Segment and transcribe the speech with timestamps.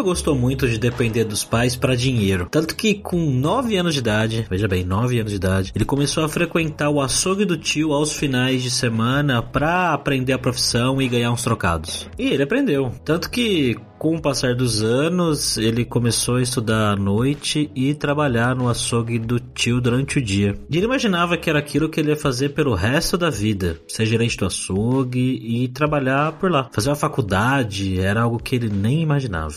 [0.00, 2.48] Nunca gostou muito de depender dos pais para dinheiro.
[2.50, 6.24] Tanto que com 9 anos de idade, veja bem, 9 anos de idade, ele começou
[6.24, 11.08] a frequentar o açougue do tio aos finais de semana para aprender a profissão e
[11.08, 12.08] ganhar uns trocados.
[12.18, 12.90] E ele aprendeu.
[13.04, 18.56] Tanto que com o passar dos anos, ele começou a estudar à noite e trabalhar
[18.56, 20.58] no açougue do tio durante o dia.
[20.70, 24.06] E ele imaginava que era aquilo que ele ia fazer pelo resto da vida, ser
[24.06, 26.70] gerente do açougue e trabalhar por lá.
[26.72, 29.56] Fazer uma faculdade era algo que ele nem imaginava.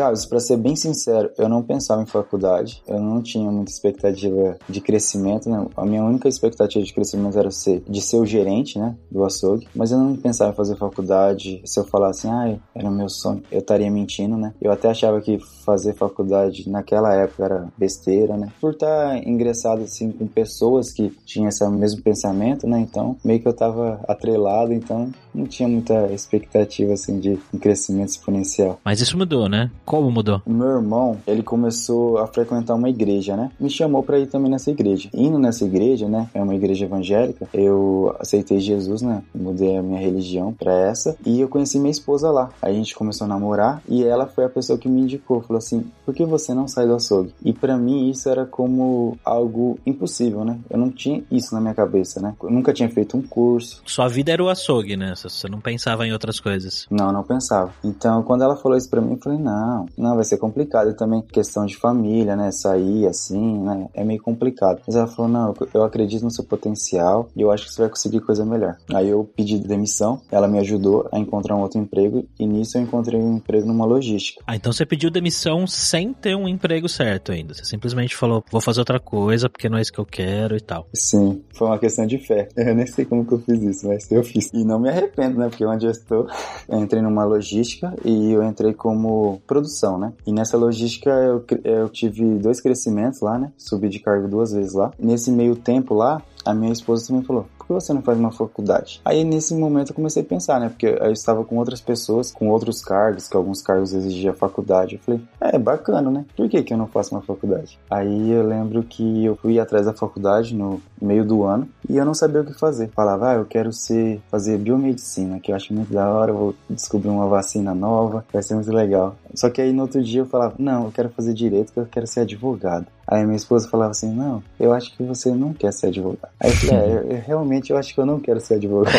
[0.00, 4.56] Gabs, para ser bem sincero, eu não pensava em faculdade, eu não tinha muita expectativa
[4.66, 5.66] de crescimento, né?
[5.76, 9.68] A minha única expectativa de crescimento era ser, de ser o gerente, né, do açougue,
[9.74, 11.60] mas eu não pensava em fazer faculdade.
[11.66, 14.54] Se eu falasse, ah, era o meu sonho, eu estaria mentindo, né?
[14.58, 18.48] Eu até achava que fazer faculdade naquela época era besteira, né?
[18.58, 22.80] Por estar ingressado assim com pessoas que tinham esse mesmo pensamento, né?
[22.80, 28.80] Então, meio que eu tava atrelado, então não tinha muita expectativa assim de crescimento exponencial.
[28.82, 29.70] Mas isso mudou, né?
[29.90, 30.40] Como mudou?
[30.46, 33.50] Meu irmão, ele começou a frequentar uma igreja, né?
[33.58, 35.10] Me chamou para ir também nessa igreja.
[35.12, 36.30] Indo nessa igreja, né?
[36.32, 37.48] É uma igreja evangélica.
[37.52, 39.20] Eu aceitei Jesus, né?
[39.34, 42.50] Mudei a minha religião para essa e eu conheci minha esposa lá.
[42.62, 45.58] Aí a gente começou a namorar e ela foi a pessoa que me indicou, falou
[45.58, 49.76] assim: "Por que você não sai do açougue?" E para mim isso era como algo
[49.84, 50.56] impossível, né?
[50.70, 52.32] Eu não tinha isso na minha cabeça, né?
[52.40, 53.82] Eu nunca tinha feito um curso.
[53.86, 55.14] Sua vida era o açougue, né?
[55.16, 56.86] Você não pensava em outras coisas.
[56.88, 57.72] Não, não pensava.
[57.82, 60.90] Então, quando ela falou isso para mim, eu falei: "Não, não, vai ser complicado.
[60.90, 62.50] E também questão de família, né?
[62.50, 63.88] Sair assim, né?
[63.94, 67.66] É meio complicado." Mas ela falou: "Não, eu acredito no seu potencial e eu acho
[67.66, 71.56] que você vai conseguir coisa melhor." Aí eu pedi demissão, ela me ajudou a encontrar
[71.56, 74.42] um outro emprego e nisso eu encontrei um emprego numa logística.
[74.46, 77.54] Ah, então você pediu demissão sem ter um emprego certo ainda.
[77.54, 80.60] Você simplesmente falou, vou fazer outra coisa porque não é isso que eu quero e
[80.60, 80.86] tal.
[80.94, 82.48] Sim, foi uma questão de fé.
[82.56, 84.50] Eu nem sei como que eu fiz isso, mas eu fiz.
[84.52, 85.48] E não me arrependo, né?
[85.48, 86.28] Porque onde eu estou,
[86.68, 90.12] eu entrei numa logística e eu entrei como produção, né?
[90.26, 93.52] E nessa logística eu, eu tive dois crescimentos lá, né?
[93.56, 94.90] Subi de cargo duas vezes lá.
[94.98, 98.30] Nesse meio tempo lá, a minha esposa também falou: por que você não faz uma
[98.30, 99.00] faculdade?
[99.04, 100.68] Aí nesse momento eu comecei a pensar, né?
[100.68, 104.96] Porque eu estava com outras pessoas, com outros cargos, que alguns cargos exigiam faculdade.
[104.96, 106.24] Eu falei: é, bacana, né?
[106.36, 107.78] Por que, que eu não faço uma faculdade?
[107.90, 112.04] Aí eu lembro que eu fui atrás da faculdade no meio do ano e eu
[112.04, 112.88] não sabia o que fazer.
[112.88, 117.08] Falava: ah, eu quero ser, fazer biomedicina, que eu acho muito da hora, vou descobrir
[117.08, 119.16] uma vacina nova, vai ser muito legal.
[119.34, 121.86] Só que aí no outro dia eu falava: não, eu quero fazer direito, que eu
[121.86, 122.86] quero ser advogado.
[123.10, 126.30] Aí minha esposa falava assim: Não, eu acho que você não quer ser advogado.
[126.38, 128.94] Aí eu falei: É, eu, eu, realmente eu acho que eu não quero ser advogado.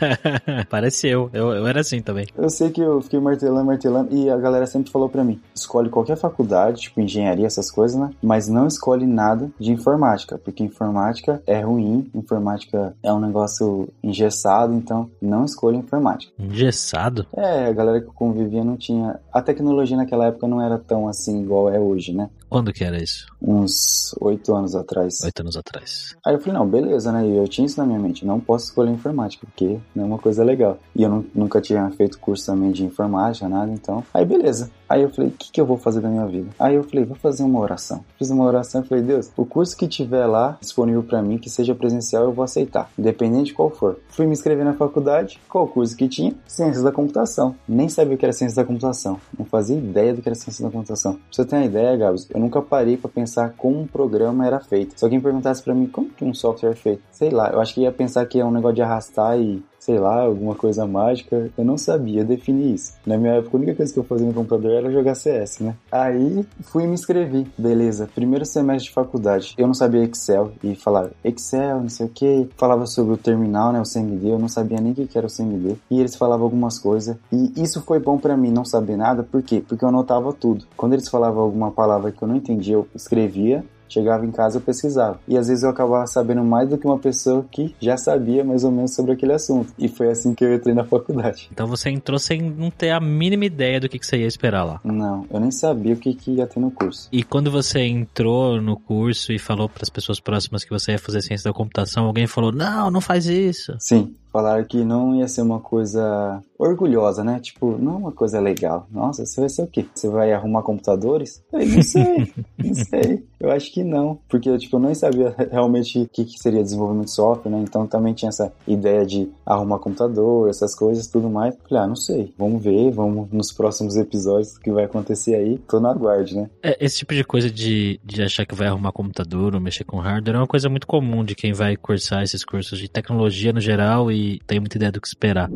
[0.70, 1.28] Parece eu.
[1.34, 2.26] eu, eu era assim também.
[2.36, 5.90] Eu sei que eu fiquei martelando, martelando, e a galera sempre falou pra mim: escolhe
[5.90, 8.10] qualquer faculdade, tipo engenharia, essas coisas, né?
[8.22, 14.72] Mas não escolhe nada de informática, porque informática é ruim, informática é um negócio engessado,
[14.72, 16.32] então não escolha informática.
[16.38, 17.26] Engessado?
[17.36, 19.20] É, a galera que eu convivia não tinha.
[19.30, 22.30] A tecnologia naquela época não era tão assim igual é hoje, né?
[22.52, 23.26] Quando que era isso?
[23.40, 25.22] Uns oito anos atrás.
[25.24, 26.14] Oito anos atrás.
[26.22, 27.26] Aí eu falei, não, beleza, né?
[27.26, 30.18] E eu tinha isso na minha mente, não posso escolher informática, porque não é uma
[30.18, 30.78] coisa legal.
[30.94, 34.04] E eu não, nunca tinha feito curso também de informática, nada, então.
[34.12, 34.70] Aí beleza.
[34.92, 36.50] Aí eu falei, o que, que eu vou fazer da minha vida?
[36.58, 38.04] Aí eu falei, vou fazer uma oração.
[38.18, 41.48] Fiz uma oração e falei, Deus, o curso que tiver lá disponível para mim, que
[41.48, 43.98] seja presencial, eu vou aceitar, independente de qual for.
[44.10, 46.34] Fui me inscrever na faculdade, qual curso que tinha?
[46.46, 47.56] Ciências da computação.
[47.66, 49.18] Nem sabia o que era ciências da computação.
[49.38, 51.14] Não fazia ideia do que era ciências da computação.
[51.14, 54.60] Pra você ter uma ideia, Gabs, eu nunca parei para pensar como um programa era
[54.60, 54.98] feito.
[54.98, 57.74] Se alguém perguntasse para mim como que um software é feito, sei lá, eu acho
[57.74, 61.50] que ia pensar que é um negócio de arrastar e sei lá, alguma coisa mágica.
[61.58, 62.94] Eu não sabia definir isso.
[63.04, 65.74] Na minha época, a única coisa que eu fazia no computador era jogar CS, né?
[65.90, 67.48] Aí fui e me inscrevi.
[67.58, 69.54] Beleza, primeiro semestre de faculdade.
[69.58, 72.48] Eu não sabia Excel e falar Excel, não sei o que.
[72.56, 73.80] Falava sobre o terminal, né?
[73.80, 74.28] O CMD.
[74.28, 75.76] Eu não sabia nem o que era o CMD.
[75.90, 77.16] E eles falavam algumas coisas.
[77.32, 79.24] E isso foi bom para mim não saber nada.
[79.24, 79.64] Por quê?
[79.66, 80.64] Porque eu anotava tudo.
[80.76, 84.62] Quando eles falavam alguma palavra que eu não entendia, eu escrevia Chegava em casa eu
[84.62, 85.20] pesquisava.
[85.28, 88.64] E às vezes eu acabava sabendo mais do que uma pessoa que já sabia mais
[88.64, 89.70] ou menos sobre aquele assunto.
[89.78, 91.50] E foi assim que eu entrei na faculdade.
[91.52, 94.64] Então você entrou sem não ter a mínima ideia do que, que você ia esperar
[94.64, 94.80] lá.
[94.82, 97.08] Não, eu nem sabia o que, que ia ter no curso.
[97.12, 100.98] E quando você entrou no curso e falou para as pessoas próximas que você ia
[100.98, 103.76] fazer ciência da computação, alguém falou: Não, não faz isso.
[103.78, 107.40] Sim, falaram que não ia ser uma coisa orgulhosa, né?
[107.40, 108.86] Tipo, não uma coisa legal.
[108.90, 109.84] Nossa, você vai ser o quê?
[109.94, 111.42] Você vai arrumar computadores?
[111.52, 113.24] Eu não sei, não sei.
[113.38, 117.06] Eu acho que não, porque tipo, eu nem sabia realmente o que, que seria desenvolvimento
[117.06, 117.60] de software, né?
[117.60, 121.56] Então também tinha essa ideia de arrumar computador, essas coisas, tudo mais.
[121.68, 122.32] Falei, ah, não sei.
[122.38, 125.58] Vamos ver, vamos nos próximos episódios o que vai acontecer aí.
[125.68, 126.50] Tô na guarda, né?
[126.62, 129.98] É, esse tipo de coisa de, de achar que vai arrumar computador ou mexer com
[129.98, 133.60] hardware é uma coisa muito comum de quem vai cursar esses cursos de tecnologia no
[133.60, 135.48] geral e tem muita ideia do que esperar.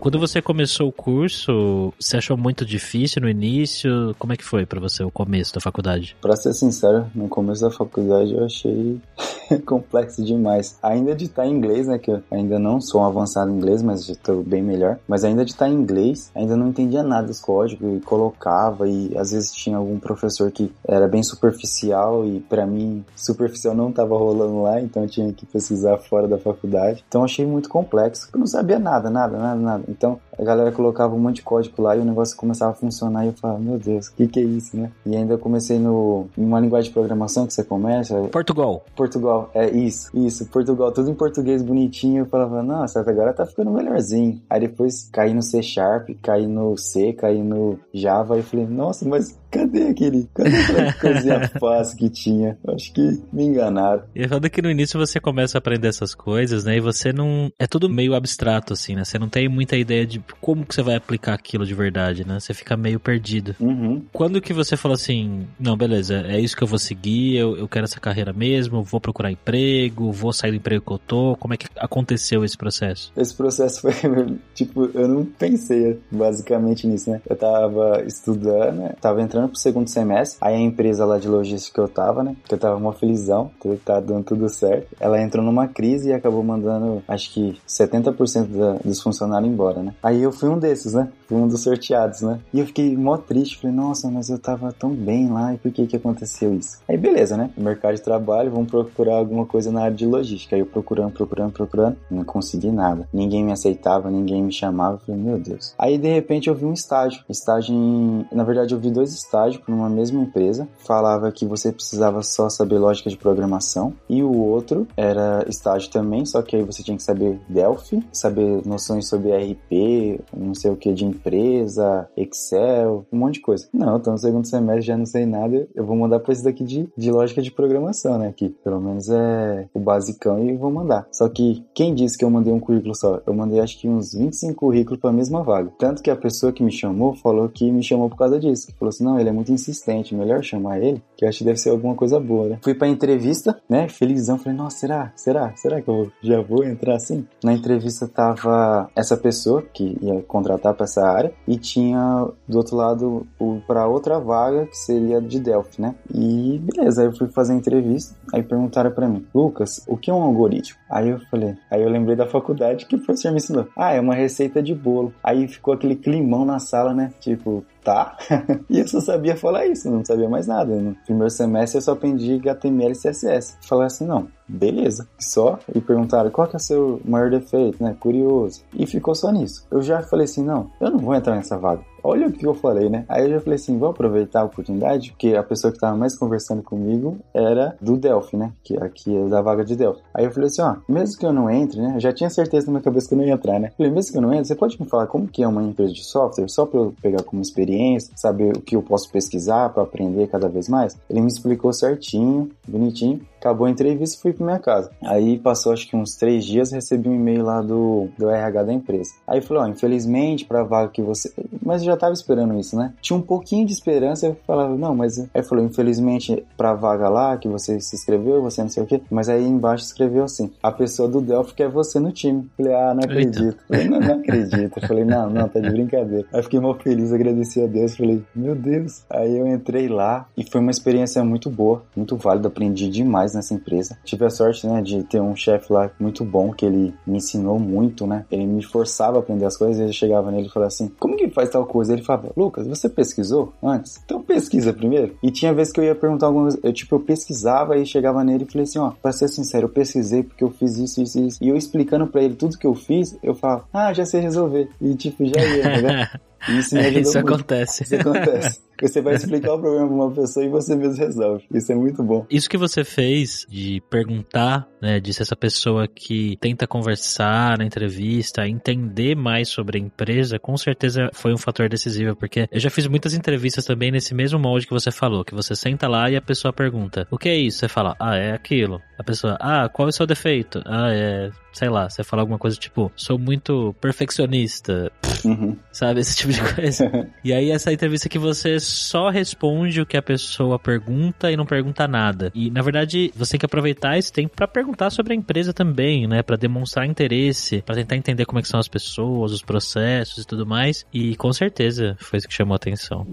[0.00, 4.14] Quando você começou o curso, você achou muito difícil no início?
[4.16, 6.16] Como é que foi para você o começo da faculdade?
[6.20, 9.00] Para ser sincero, no começo da faculdade eu achei
[9.66, 10.78] complexo demais.
[10.82, 11.98] Ainda de estar em inglês, né?
[11.98, 14.98] Que eu ainda não sou um avançado em inglês, mas já estou bem melhor.
[15.08, 18.88] Mas ainda de estar em inglês, ainda não entendia nada dos códigos e colocava.
[18.88, 23.90] E às vezes tinha algum professor que era bem superficial e para mim superficial não
[23.90, 27.04] estava rolando lá, então eu tinha que pesquisar fora da faculdade.
[27.08, 28.28] Então achei muito complexo.
[28.32, 29.87] Eu não sabia nada, nada, nada, nada.
[29.88, 33.24] Então a galera colocava um monte de código lá e o negócio começava a funcionar
[33.24, 34.90] e eu falava, meu Deus, o que, que é isso, né?
[35.04, 38.14] E ainda comecei no, em uma linguagem de programação que você começa.
[38.28, 38.84] Portugal.
[38.96, 42.22] Portugal, é isso, isso, Portugal, tudo em português bonitinho.
[42.22, 44.40] Eu falava, nossa, agora tá ficando melhorzinho.
[44.48, 49.08] Aí depois caí no C Sharp, caí no C, caí no Java e falei, nossa,
[49.08, 52.58] mas cadê aquele, cadê aquela coisinha fácil que tinha?
[52.68, 54.02] Acho que me enganaram.
[54.14, 56.76] E é que no início você começa a aprender essas coisas, né?
[56.76, 57.50] E você não.
[57.58, 59.04] É tudo meio abstrato, assim, né?
[59.04, 62.38] Você não tem muita ideia de como que você vai aplicar aquilo de verdade, né?
[62.40, 63.54] Você fica meio perdido.
[63.60, 64.02] Uhum.
[64.12, 67.68] Quando que você falou assim, não, beleza, é isso que eu vou seguir, eu, eu
[67.68, 71.54] quero essa carreira mesmo, vou procurar emprego, vou sair do emprego que eu tô, como
[71.54, 73.12] é que aconteceu esse processo?
[73.16, 73.92] Esse processo foi,
[74.54, 77.20] tipo, eu não pensei basicamente nisso, né?
[77.28, 78.94] Eu tava estudando, né?
[79.00, 82.36] tava entrando pro segundo semestre, aí a empresa lá de logística que eu tava, né?
[82.46, 84.88] Que eu tava uma felizão, tudo tá dando tudo certo.
[85.00, 89.94] Ela entrou numa crise e acabou mandando, acho que 70% da, dos funcionários embora, né?
[90.02, 91.10] Aí eu fui um desses, né?
[91.30, 92.40] Um dos sorteados, né?
[92.52, 95.70] E eu fiquei mó triste, falei, nossa, mas eu tava tão bem lá e por
[95.70, 96.78] que que aconteceu isso?
[96.88, 97.50] Aí beleza, né?
[97.68, 100.56] mercado de trabalho, vamos procurar alguma coisa na área de logística.
[100.56, 103.08] Aí eu procurando, procurando, procurando, não consegui nada.
[103.12, 104.98] Ninguém me aceitava, ninguém me chamava.
[104.98, 105.74] falei, meu Deus.
[105.78, 107.22] Aí de repente eu vi um estágio.
[107.28, 108.26] Estágio em.
[108.32, 110.68] Na verdade, eu vi dois estágios numa mesma empresa.
[110.78, 113.92] Falava que você precisava só saber lógica de programação.
[114.08, 118.66] E o outro era estágio também, só que aí você tinha que saber Delphi, saber
[118.66, 123.68] noções sobre RP, não sei o que de empresa, Excel, um monte de coisa.
[123.72, 126.64] Não, então no segundo semestre já não sei nada, eu vou mandar pra esse daqui
[126.64, 128.32] de, de lógica de programação, né?
[128.36, 131.06] Que pelo menos é o basicão e vou mandar.
[131.12, 133.20] Só que quem disse que eu mandei um currículo só?
[133.26, 135.72] Eu mandei acho que uns 25 currículos pra mesma vaga.
[135.78, 138.72] Tanto que a pessoa que me chamou falou que me chamou por causa disso.
[138.78, 141.58] Falou assim: não, ele é muito insistente, melhor chamar ele, que eu acho que deve
[141.58, 142.58] ser alguma coisa boa, né?
[142.62, 143.88] Fui pra entrevista, né?
[143.88, 145.12] Felizão, falei: nossa, será?
[145.16, 145.54] Será?
[145.56, 147.26] Será que eu já vou entrar assim?
[147.42, 152.76] Na entrevista tava essa pessoa que ia contratar pra essa área e tinha do outro
[152.76, 153.26] lado
[153.66, 155.94] para outra vaga que seria de Delphi, né?
[156.12, 160.10] E beleza, aí eu fui fazer a entrevista, aí perguntaram para mim, Lucas, o que
[160.10, 160.78] é um algoritmo?
[160.90, 163.66] Aí eu falei, aí eu lembrei da faculdade que o professor me ensinou.
[163.76, 165.12] Ah, é uma receita de bolo.
[165.22, 167.12] Aí ficou aquele climão na sala, né?
[167.20, 168.18] Tipo, tá?
[168.68, 170.76] e eu só sabia falar isso, não sabia mais nada.
[170.76, 173.56] No primeiro semestre eu só aprendi HTML e CSS.
[173.66, 175.08] Falei assim, não, beleza.
[175.18, 177.96] Só, e perguntaram qual que é o seu maior defeito, né?
[177.98, 178.62] Curioso.
[178.74, 179.66] E ficou só nisso.
[179.70, 181.82] Eu já falei assim, não, eu não vou entrar nessa vaga.
[182.02, 183.04] Olha o que eu falei, né?
[183.08, 186.16] Aí eu já falei assim, vou aproveitar a oportunidade, porque a pessoa que tava mais
[186.16, 188.52] conversando comigo era do Delphi, né?
[188.62, 190.02] Que aqui é da vaga de Delphi.
[190.14, 191.94] Aí eu falei assim, ó, mesmo que eu não entre, né?
[191.96, 193.68] Eu já tinha certeza na minha cabeça que eu não ia entrar, né?
[193.68, 195.62] Eu falei, mesmo que eu não entre, você pode me falar como que é uma
[195.62, 199.70] empresa de software, só pra eu pegar como experiência, saber o que eu posso pesquisar
[199.70, 200.96] para aprender cada vez mais?
[201.08, 203.20] Ele me explicou certinho, bonitinho.
[203.38, 204.90] Acabou a entrevista e fui pra minha casa.
[205.02, 208.72] Aí passou acho que uns três dias, recebi um e-mail lá do, do RH da
[208.72, 209.12] empresa.
[209.26, 211.32] Aí falou, ó, infelizmente, pra vaga que você...
[211.62, 212.92] Mas eu já tava esperando isso, né?
[213.00, 215.18] Tinha um pouquinho de esperança, eu falava, não, mas...
[215.32, 219.00] Aí falou, infelizmente, pra vaga lá que você se inscreveu, você não sei o quê.
[219.10, 222.48] Mas aí embaixo escreveu assim, a pessoa do Delphi quer você no time.
[222.56, 223.58] Falei, ah, não acredito.
[223.68, 224.80] Falei, não, não acredito.
[224.86, 226.26] Falei, não, não, tá de brincadeira.
[226.32, 227.96] Aí fiquei mal feliz, agradeci a Deus.
[227.96, 229.02] Falei, meu Deus.
[229.10, 233.54] Aí eu entrei lá e foi uma experiência muito boa, muito válida, aprendi demais nessa
[233.54, 233.98] empresa.
[234.04, 237.58] Tive a sorte, né, de ter um chefe lá muito bom, que ele me ensinou
[237.58, 238.24] muito, né?
[238.30, 241.16] Ele me forçava a aprender as coisas e eu chegava nele e falava assim, como
[241.16, 241.92] que faz tal coisa?
[241.92, 244.00] Ele falava, Lucas, você pesquisou antes?
[244.04, 245.16] Então pesquisa primeiro.
[245.22, 248.22] E tinha vezes que eu ia perguntar alguma coisa, eu tipo, eu pesquisava e chegava
[248.24, 251.20] nele e falei assim, ó, pra ser sincero, eu pesquisei porque eu fiz isso, isso,
[251.20, 251.38] isso.
[251.42, 254.68] E eu explicando pra ele tudo que eu fiz, eu falava, ah, já sei resolver.
[254.80, 256.08] E tipo, já ia, né?
[256.48, 257.34] Isso me é, isso muito.
[257.34, 257.82] acontece.
[257.84, 258.60] Isso acontece.
[258.80, 261.44] Você vai explicar o problema pra uma pessoa e você mesmo resolve.
[261.52, 262.24] Isso é muito bom.
[262.30, 267.64] Isso que você fez de perguntar, né, de ser essa pessoa que tenta conversar na
[267.64, 272.70] entrevista, entender mais sobre a empresa, com certeza foi um fator decisivo, porque eu já
[272.70, 276.16] fiz muitas entrevistas também nesse mesmo molde que você falou, que você senta lá e
[276.16, 278.80] a pessoa pergunta: "O que é isso?" Você fala: "Ah, é aquilo".
[278.96, 282.38] A pessoa: "Ah, qual é o seu defeito?" "Ah, é sei lá, você fala alguma
[282.38, 284.92] coisa tipo, sou muito perfeccionista,
[285.24, 285.56] uhum.
[285.72, 286.00] sabe?
[286.00, 287.08] Esse tipo de coisa.
[287.24, 291.46] e aí, essa entrevista que você só responde o que a pessoa pergunta e não
[291.46, 292.30] pergunta nada.
[292.34, 296.06] E, na verdade, você tem que aproveitar esse tempo para perguntar sobre a empresa também,
[296.06, 296.22] né?
[296.22, 300.26] Para demonstrar interesse, para tentar entender como é que são as pessoas, os processos e
[300.26, 300.84] tudo mais.
[300.92, 303.06] E, com certeza, foi isso que chamou a atenção.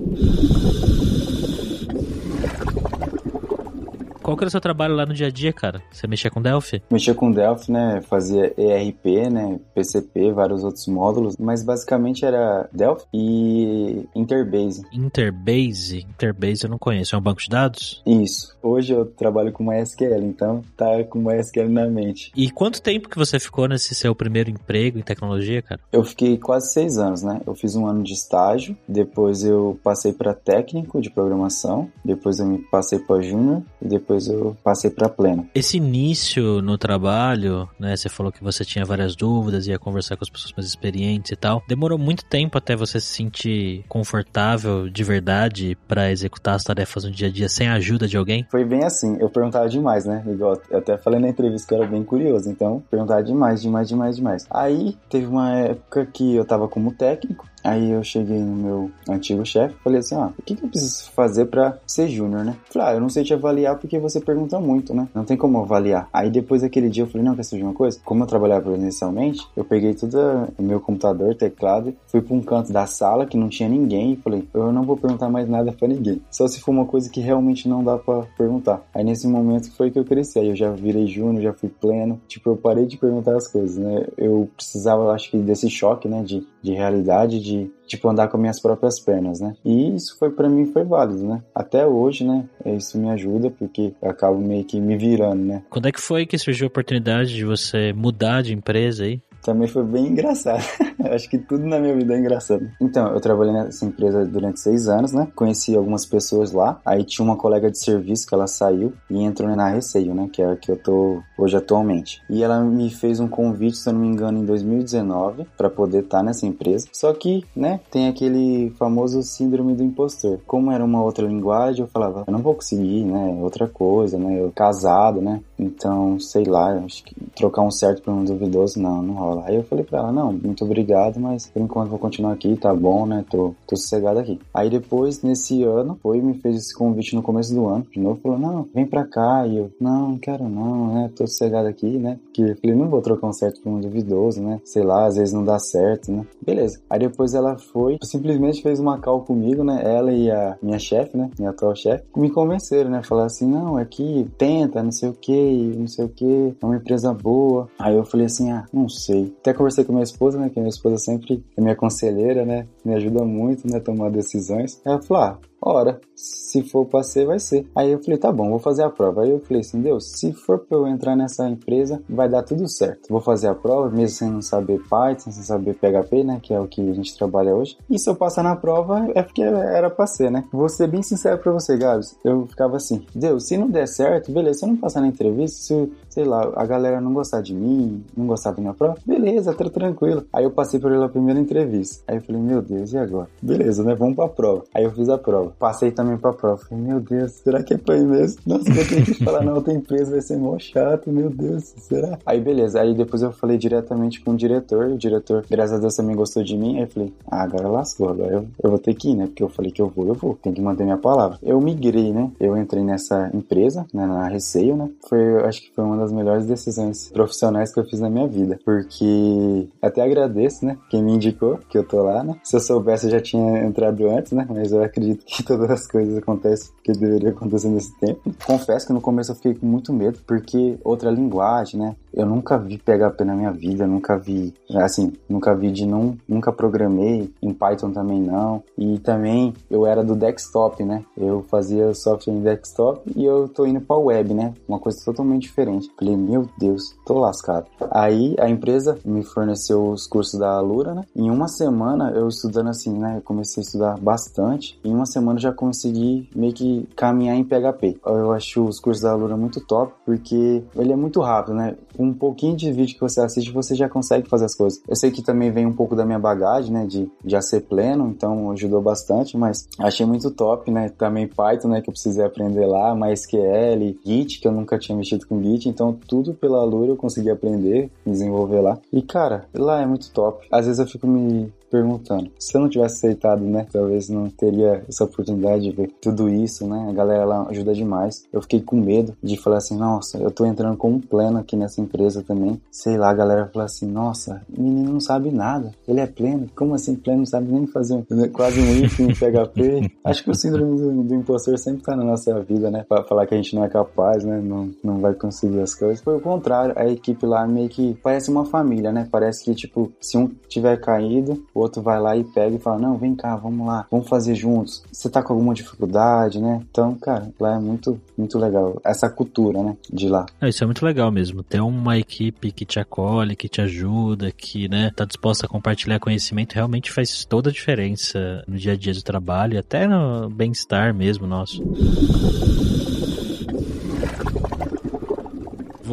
[4.26, 5.84] Qual que era o seu trabalho lá no dia a dia, cara?
[5.92, 6.82] Você mexia com Delphi?
[6.90, 8.02] Mexia com Delphi, né?
[8.10, 9.60] Fazia ERP, né?
[9.76, 14.84] PCP, vários outros módulos, mas basicamente era Delphi e Interbase.
[14.92, 16.08] Interbase?
[16.10, 17.14] Interbase eu não conheço.
[17.14, 18.02] É um banco de dados?
[18.04, 18.58] Isso.
[18.64, 22.32] Hoje eu trabalho com MySQL, então tá com MySQL na mente.
[22.36, 25.80] E quanto tempo que você ficou nesse seu primeiro emprego em tecnologia, cara?
[25.92, 27.42] Eu fiquei quase seis anos, né?
[27.46, 32.48] Eu fiz um ano de estágio, depois eu passei para técnico de programação, depois eu
[32.48, 35.48] me passei para júnior e depois depois eu passei para pleno.
[35.54, 37.96] Esse início no trabalho, né?
[37.96, 41.36] Você falou que você tinha várias dúvidas, ia conversar com as pessoas mais experientes e
[41.36, 41.62] tal.
[41.68, 47.12] Demorou muito tempo até você se sentir confortável de verdade para executar as tarefas no
[47.12, 48.46] dia a dia sem a ajuda de alguém?
[48.50, 49.18] Foi bem assim.
[49.20, 50.24] Eu perguntava demais, né?
[50.28, 53.88] Igual eu até falei na entrevista que eu era bem curioso, então perguntava demais, demais,
[53.88, 54.48] demais, demais.
[54.50, 59.46] Aí teve uma época que eu tava como técnico Aí eu cheguei no meu antigo
[59.46, 62.56] chefe falei assim, ó, ah, o que, que eu preciso fazer para ser júnior, né?
[62.72, 65.08] Falei, ah, eu não sei te avaliar porque você pergunta muito, né?
[65.14, 66.08] Não tem como avaliar.
[66.14, 68.00] Aí depois daquele dia eu falei, não, quer saber uma coisa?
[68.04, 70.18] Como eu trabalhava presencialmente, eu peguei todo
[70.58, 74.16] o meu computador, teclado, fui para um canto da sala que não tinha ninguém e
[74.18, 76.22] falei, eu não vou perguntar mais nada para ninguém.
[76.32, 78.82] Só se for uma coisa que realmente não dá para perguntar.
[78.94, 80.40] Aí nesse momento foi que eu cresci.
[80.40, 82.20] Aí eu já virei júnior, já fui pleno.
[82.28, 84.06] Tipo, eu parei de perguntar as coisas, né?
[84.18, 86.24] Eu precisava, acho que, desse choque, né?
[86.24, 89.56] De, de realidade, de tipo andar com minhas próprias pernas, né?
[89.64, 91.44] E isso foi para mim foi válido, né?
[91.54, 92.44] Até hoje, né?
[92.66, 95.64] Isso me ajuda porque eu acabo meio que me virando, né?
[95.70, 99.22] Quando é que foi que surgiu a oportunidade de você mudar de empresa aí?
[99.46, 100.64] Também foi bem engraçado.
[101.12, 102.68] Acho que tudo na minha vida é engraçado.
[102.82, 105.28] Então, eu trabalhei nessa empresa durante seis anos, né?
[105.36, 106.82] Conheci algumas pessoas lá.
[106.84, 110.28] Aí tinha uma colega de serviço que ela saiu e entrou na Receio, né?
[110.34, 112.24] Que é a que eu tô hoje atualmente.
[112.28, 116.00] E ela me fez um convite, se eu não me engano, em 2019 para poder
[116.00, 116.88] estar tá nessa empresa.
[116.92, 117.80] Só que, né?
[117.92, 120.40] Tem aquele famoso síndrome do impostor.
[120.48, 123.38] Como era uma outra linguagem, eu falava, eu não vou conseguir, né?
[123.42, 124.42] Outra coisa, né?
[124.42, 125.42] Eu casado, né?
[125.60, 129.35] Então, sei lá, acho que trocar um certo por um duvidoso, não, não rola.
[129.44, 132.74] Aí eu falei pra ela, não, muito obrigado, mas por enquanto vou continuar aqui, tá
[132.74, 133.26] bom, né?
[133.30, 134.40] Tô, tô sossegado aqui.
[134.54, 138.20] Aí depois, nesse ano, foi me fez esse convite no começo do ano, de novo,
[138.22, 139.46] falou, não, vem pra cá.
[139.48, 141.12] E eu, não, não quero não, né?
[141.16, 142.20] Tô sossegado aqui, né?
[142.26, 144.60] Porque eu falei, não vou trocar um certo por um duvidoso, né?
[144.64, 146.26] Sei lá, às vezes não dá certo, né?
[146.42, 146.80] Beleza.
[146.90, 149.82] Aí depois ela foi, simplesmente fez uma call comigo, né?
[149.84, 151.30] Ela e a minha chefe, né?
[151.38, 153.02] Minha atual chefe, me convenceram, né?
[153.04, 156.66] Falaram assim, não, é que tenta, não sei o que, não sei o que, é
[156.66, 157.68] uma empresa boa.
[157.80, 160.50] Aí eu falei assim, ah, não sei até conversei com minha esposa, né?
[160.50, 162.68] Que minha esposa sempre é minha conselheira, né?
[162.84, 163.80] Me ajuda muito, né?
[163.80, 164.82] Tomar decisões.
[164.86, 167.68] Ela falou, ah, ora, se for pra ser, vai ser.
[167.76, 169.24] Aí eu falei, tá bom, vou fazer a prova.
[169.24, 172.68] Aí eu falei assim, Deus, se for pra eu entrar nessa empresa, vai dar tudo
[172.68, 173.10] certo.
[173.10, 176.40] Vou fazer a prova, mesmo sem não saber Python, sem saber PHP, né?
[176.42, 177.78] Que é o que a gente trabalha hoje.
[177.90, 180.46] E se eu passar na prova, é porque era pra ser, né?
[180.52, 182.18] Vou ser bem sincero pra você, Gabs.
[182.24, 185.58] Eu ficava assim, Deus, se não der certo, beleza, se eu não passar na entrevista,
[185.58, 189.54] se, sei lá, a galera não gostar de mim, não gostar da minha prova, beleza,
[189.54, 190.26] tá tranquilo.
[190.32, 192.04] Aí eu passei por ela a primeira entrevista.
[192.08, 193.28] Aí eu falei, meu Deus, e agora?
[193.42, 193.96] Beleza, né?
[193.96, 194.64] Vamos pra prova.
[194.74, 195.55] Aí eu fiz a prova.
[195.60, 196.58] Passei também pra prova.
[196.58, 198.42] Falei, meu Deus, será que é pra ir mesmo?
[198.46, 202.18] Nossa, vou ter que falar na outra empresa, vai ser mó chato, meu Deus, será?
[202.26, 205.96] Aí beleza, aí depois eu falei diretamente com o diretor, o diretor, graças a Deus,
[205.96, 208.94] também gostou de mim, aí eu falei, ah, agora lascou, agora eu, eu vou ter
[208.94, 209.28] que ir, né?
[209.28, 211.38] Porque eu falei que eu vou, eu vou, tem que manter minha palavra.
[211.42, 212.32] Eu migrei, né?
[212.40, 214.90] Eu entrei nessa empresa, né, na Receio, né?
[215.08, 218.60] Foi, acho que foi uma das melhores decisões profissionais que eu fiz na minha vida,
[218.64, 220.78] porque até agradeço, né?
[220.90, 222.36] Quem me indicou que eu tô lá, né?
[222.44, 224.46] Se eu soubesse, eu já tinha entrado antes, né?
[224.50, 228.34] Mas eu acredito que todas as coisas acontecem que deveria acontecer nesse tempo.
[228.46, 231.96] Confesso que no começo eu fiquei com muito medo, porque outra linguagem, né?
[232.16, 236.52] Eu nunca vi PHP na minha vida, nunca vi, assim, nunca vi de não, nunca
[236.52, 238.64] programei, em Python também não.
[238.78, 241.04] E também eu era do desktop, né?
[241.18, 244.54] Eu fazia software em desktop e eu tô indo pra web, né?
[244.68, 245.92] Uma coisa totalmente diferente.
[246.00, 247.68] Falei, meu Deus, tô lascado.
[247.92, 251.04] Aí a empresa me forneceu os cursos da Alura, né?
[251.16, 253.18] Em uma semana eu estudando assim, né?
[253.18, 254.80] Eu comecei a estudar bastante.
[254.84, 258.00] Em uma semana eu já consegui meio que caminhar em PHP.
[258.06, 261.76] Eu acho os cursos da Alura muito top, porque ele é muito rápido, né?
[262.14, 264.82] Pouquinho de vídeo que você assiste, você já consegue fazer as coisas.
[264.88, 266.86] Eu sei que também vem um pouco da minha bagagem, né?
[266.86, 270.90] De já ser pleno, então ajudou bastante, mas achei muito top, né?
[270.90, 271.82] Também Python, né?
[271.82, 275.98] Que eu precisei aprender lá, MySQL, Git, que eu nunca tinha mexido com Git, então
[276.08, 278.78] tudo pela Alura eu consegui aprender, desenvolver lá.
[278.92, 280.46] E cara, lá é muito top.
[280.52, 282.32] Às vezes eu fico me perguntando.
[282.40, 286.68] Se eu não tivesse aceitado, né, talvez não teria essa oportunidade de ver tudo isso,
[286.68, 286.88] né?
[286.90, 288.26] A galera lá ajuda demais.
[288.32, 291.82] Eu fiquei com medo de falar assim, nossa, eu tô entrando como pleno aqui nessa
[291.82, 292.62] empresa também.
[292.72, 295.72] Sei lá, a galera fala assim, nossa, o menino não sabe nada.
[295.88, 296.48] Ele é pleno.
[296.56, 297.20] Como assim pleno?
[297.20, 299.92] Não sabe nem fazer um, quase um if em PHP.
[300.04, 302.86] Acho que o síndrome do, do, impostor sempre tá na nossa vida, né?
[302.88, 304.40] Pra falar que a gente não é capaz, né?
[304.42, 306.02] Não, não vai conseguir as coisas.
[306.02, 306.74] Foi o contrário.
[306.78, 309.08] A equipe lá meio que parece uma família, né?
[309.10, 312.78] Parece que, tipo, se um tiver caído, o outro vai lá e pega e fala:
[312.78, 314.84] Não, vem cá, vamos lá, vamos fazer juntos.
[314.92, 316.62] Você tá com alguma dificuldade, né?
[316.70, 318.80] Então, cara, lá é muito, muito legal.
[318.84, 319.78] Essa cultura, né?
[319.92, 320.26] De lá.
[320.42, 321.42] É, isso é muito legal mesmo.
[321.42, 326.00] Ter uma equipe que te acolhe, que te ajuda, que, né, tá disposta a compartilhar
[326.00, 330.30] conhecimento, realmente faz toda a diferença no dia a dia do trabalho e até no
[330.30, 331.64] bem-estar mesmo nosso.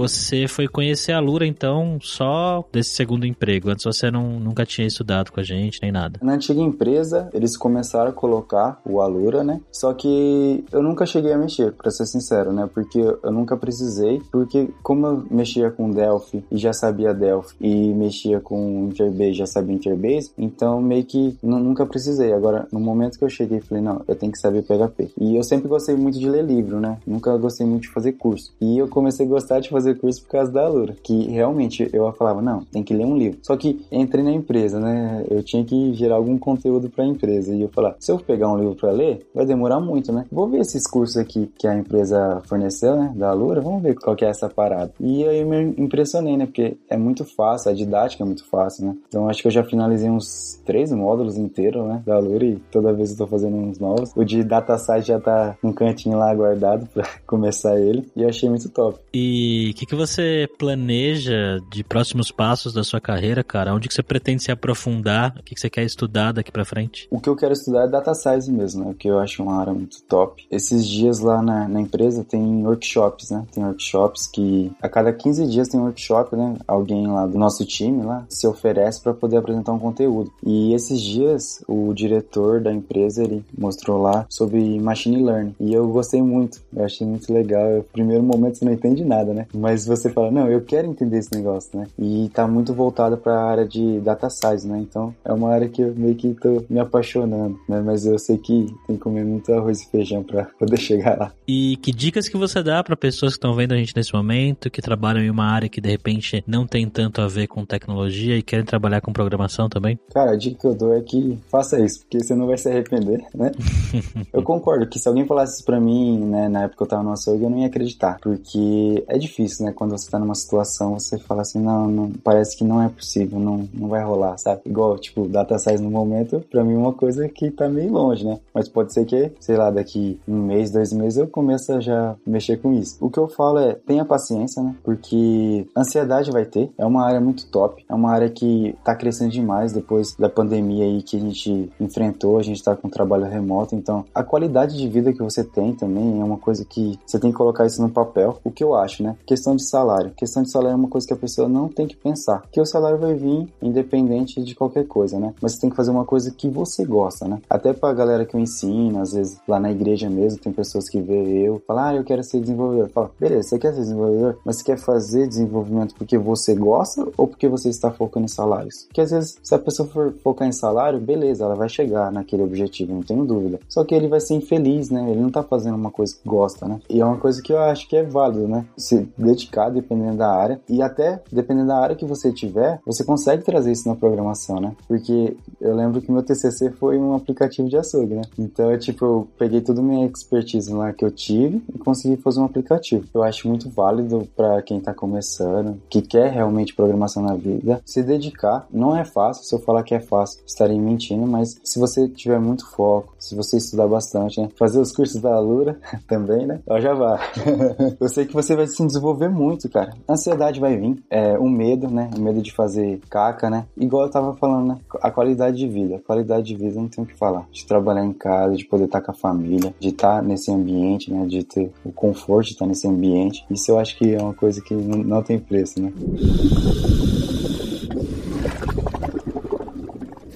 [0.02, 3.70] Você foi conhecer a Lura, então, só desse segundo emprego.
[3.70, 6.18] Antes você não, nunca tinha estudado com a gente, nem nada.
[6.20, 9.60] Na antiga empresa, eles começaram a colocar o Alura, né?
[9.70, 12.68] Só que eu nunca cheguei a mexer, pra ser sincero, né?
[12.74, 14.20] Porque eu nunca precisei.
[14.32, 19.46] Porque como eu mexia com Delphi e já sabia Delphi, e mexia com Interbase já
[19.46, 22.32] sabia Interbase, então meio que nunca precisei.
[22.32, 25.12] Agora, no momento que eu cheguei, falei, não, eu tenho que saber PHP.
[25.20, 26.98] E eu sempre gostei muito de ler livro, né?
[27.06, 28.52] Nunca gostei muito de fazer curso.
[28.60, 32.10] E eu comecei a gostar de fazer curso por causa da Lura, que realmente eu
[32.12, 33.38] falava, não, tem que ler um livro.
[33.42, 35.24] Só que entrei na empresa, né?
[35.30, 38.50] Eu tinha que gerar algum conteúdo para a empresa e eu falava, se eu pegar
[38.50, 40.24] um livro para ler, vai demorar muito, né?
[40.30, 44.16] Vou ver esses cursos aqui que a empresa forneceu, né, da Lura, vamos ver qual
[44.16, 44.92] que é essa parada.
[45.00, 46.46] E aí eu me impressionei, né?
[46.46, 48.96] Porque é muito fácil, a didática é muito fácil, né?
[49.08, 52.92] Então acho que eu já finalizei uns três módulos inteiros, né, da Lura e toda
[52.92, 54.12] vez eu tô fazendo uns novos.
[54.16, 58.28] O de data science já tá um cantinho lá guardado para começar ele e eu
[58.28, 58.98] achei muito top.
[59.12, 63.74] E o que, que você planeja de próximos passos da sua carreira, cara?
[63.74, 65.34] Onde que você pretende se aprofundar?
[65.38, 67.08] O que, que você quer estudar daqui para frente?
[67.10, 68.94] O que eu quero estudar é data science mesmo, né?
[68.98, 70.46] Que eu acho uma área muito top.
[70.50, 73.44] Esses dias lá na, na empresa tem workshops, né?
[73.52, 76.56] Tem workshops que a cada 15 dias tem um workshop, né?
[76.66, 80.30] Alguém lá do nosso time lá se oferece para poder apresentar um conteúdo.
[80.44, 85.88] E esses dias o diretor da empresa ele mostrou lá sobre machine learning e eu
[85.88, 86.60] gostei muito.
[86.74, 87.76] Eu achei muito legal.
[87.76, 89.46] No primeiro momento você não entende nada, né?
[89.62, 91.86] Mas você fala, não, eu quero entender esse negócio, né?
[91.96, 94.80] E tá muito voltado para a área de data science, né?
[94.80, 97.80] Então é uma área que eu meio que tô me apaixonando, né?
[97.80, 101.32] Mas eu sei que tem que comer muito arroz e feijão para poder chegar lá.
[101.46, 104.68] E que dicas que você dá para pessoas que estão vendo a gente nesse momento,
[104.68, 108.36] que trabalham em uma área que de repente não tem tanto a ver com tecnologia
[108.36, 109.96] e querem trabalhar com programação também?
[110.12, 112.68] Cara, a dica que eu dou é que faça isso, porque você não vai se
[112.68, 113.52] arrepender, né?
[114.32, 117.04] eu concordo que se alguém falasse isso pra mim, né, na época que eu tava
[117.04, 119.72] no açougue, eu não ia acreditar, porque é difícil difícil, né?
[119.72, 123.38] Quando você tá numa situação, você fala assim, não, não parece que não é possível,
[123.38, 124.62] não, não vai rolar, sabe?
[124.64, 128.24] Igual, tipo, data science no momento, pra mim é uma coisa que tá meio longe,
[128.24, 128.38] né?
[128.54, 132.16] Mas pode ser que, sei lá, daqui um mês, dois meses eu comece a já
[132.26, 132.96] mexer com isso.
[133.00, 134.74] O que eu falo é, tenha paciência, né?
[134.82, 139.30] Porque ansiedade vai ter, é uma área muito top, é uma área que tá crescendo
[139.30, 143.74] demais depois da pandemia aí que a gente enfrentou, a gente tá com trabalho remoto,
[143.74, 147.30] então a qualidade de vida que você tem também é uma coisa que você tem
[147.30, 149.16] que colocar isso no papel, o que eu acho, né?
[149.42, 150.12] Questão de salário.
[150.16, 152.64] Questão de salário é uma coisa que a pessoa não tem que pensar, que o
[152.64, 155.34] salário vai vir independente de qualquer coisa, né?
[155.42, 157.40] Mas você tem que fazer uma coisa que você gosta, né?
[157.50, 161.00] Até pra galera que eu ensino, às vezes lá na igreja mesmo, tem pessoas que
[161.00, 162.88] vê eu, falam, ah, eu quero ser desenvolvedor.
[162.90, 167.26] Fala, beleza, você quer ser desenvolvedor, mas você quer fazer desenvolvimento porque você gosta ou
[167.26, 168.84] porque você está focando em salários?
[168.84, 172.44] Porque às vezes, se a pessoa for focar em salário, beleza, ela vai chegar naquele
[172.44, 173.58] objetivo, não tenho dúvida.
[173.68, 175.10] Só que ele vai ser infeliz, né?
[175.10, 176.80] Ele não tá fazendo uma coisa que gosta, né?
[176.88, 178.64] E é uma coisa que eu acho que é válido, né?
[178.76, 183.44] Se dedicar dependendo da área e até dependendo da área que você tiver, você consegue
[183.44, 184.74] trazer isso na programação, né?
[184.86, 188.22] Porque eu lembro que meu TCC foi um aplicativo de açougue, né?
[188.38, 192.40] Então, eu, tipo, eu peguei toda minha expertise lá que eu tive e consegui fazer
[192.40, 193.04] um aplicativo.
[193.12, 198.02] Eu acho muito válido para quem tá começando, que quer realmente programação na vida, se
[198.02, 198.66] dedicar.
[198.70, 202.38] Não é fácil, se eu falar que é fácil, estarei mentindo, mas se você tiver
[202.38, 204.48] muito foco, se você estudar bastante, né?
[204.56, 206.60] Fazer os cursos da Alura também, né?
[206.66, 207.18] Ó, já vai.
[208.00, 209.94] eu sei que você vai se desenvolver muito, cara.
[210.06, 212.10] A ansiedade vai vir, é, o medo, né?
[212.16, 213.66] O medo de fazer caca, né?
[213.76, 214.78] Igual eu tava falando, né?
[215.00, 215.96] A qualidade de vida.
[215.96, 217.46] A qualidade de vida não tem o que falar.
[217.50, 221.26] De trabalhar em casa, de poder estar com a família, de estar nesse ambiente, né?
[221.26, 223.44] De ter o conforto de estar nesse ambiente.
[223.50, 225.92] Isso eu acho que é uma coisa que não tem preço, né?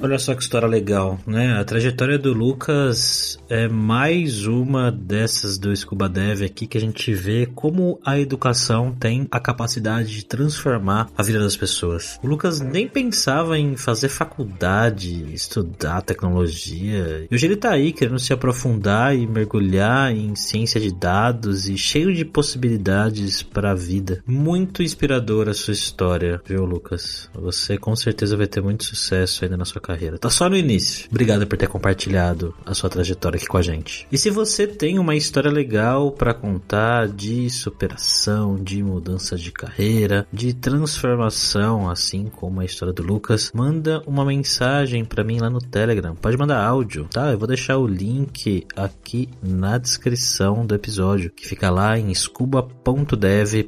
[0.07, 1.59] Olha só que história legal, né?
[1.59, 7.13] A trajetória do Lucas é mais uma dessas do Scuba Dev aqui que a gente
[7.13, 12.21] vê como a educação tem a capacidade de transformar a vida das pessoas.
[12.23, 17.27] O Lucas nem pensava em fazer faculdade, estudar tecnologia.
[17.29, 21.77] E hoje ele tá aí querendo se aprofundar e mergulhar em ciência de dados e
[21.77, 24.23] cheio de possibilidades para a vida.
[24.25, 27.29] Muito inspiradora a sua história, viu, Lucas?
[27.35, 29.96] Você com certeza vai ter muito sucesso ainda na sua carreira.
[30.19, 31.09] Tá só no início.
[31.11, 34.07] Obrigado por ter compartilhado a sua trajetória aqui com a gente.
[34.11, 40.27] E se você tem uma história legal para contar de superação, de mudança de carreira,
[40.33, 45.61] de transformação, assim como a história do Lucas, manda uma mensagem para mim lá no
[45.61, 46.15] Telegram.
[46.15, 47.33] Pode mandar áudio, tá?
[47.33, 53.67] Eu vou deixar o link aqui na descrição do episódio, que fica lá em scuba.dev.br.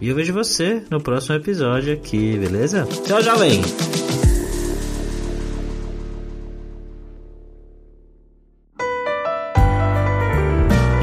[0.00, 2.86] E eu vejo você no próximo episódio aqui, beleza?
[3.06, 3.62] Tchau, jovem!